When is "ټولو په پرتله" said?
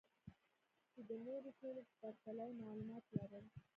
1.59-2.43